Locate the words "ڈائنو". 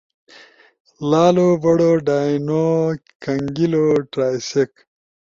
2.07-2.65